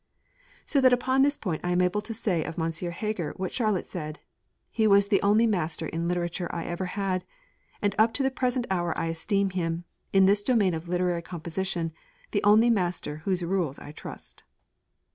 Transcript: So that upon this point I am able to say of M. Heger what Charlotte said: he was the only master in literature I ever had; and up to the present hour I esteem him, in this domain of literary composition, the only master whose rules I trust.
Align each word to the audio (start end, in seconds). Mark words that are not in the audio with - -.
So 0.65 0.81
that 0.81 0.93
upon 0.93 1.21
this 1.21 1.37
point 1.37 1.61
I 1.63 1.69
am 1.69 1.79
able 1.79 2.01
to 2.01 2.11
say 2.11 2.43
of 2.43 2.57
M. 2.57 2.71
Heger 2.71 3.35
what 3.37 3.51
Charlotte 3.53 3.85
said: 3.85 4.19
he 4.71 4.87
was 4.87 5.09
the 5.09 5.21
only 5.21 5.45
master 5.45 5.85
in 5.85 6.07
literature 6.07 6.49
I 6.51 6.63
ever 6.65 6.85
had; 6.97 7.23
and 7.83 7.93
up 7.99 8.11
to 8.15 8.23
the 8.23 8.31
present 8.31 8.65
hour 8.71 8.97
I 8.97 9.09
esteem 9.09 9.51
him, 9.51 9.83
in 10.11 10.25
this 10.25 10.41
domain 10.41 10.73
of 10.73 10.87
literary 10.89 11.21
composition, 11.21 11.91
the 12.31 12.41
only 12.43 12.71
master 12.71 13.17
whose 13.17 13.43
rules 13.43 13.77
I 13.77 13.91
trust. 13.91 14.43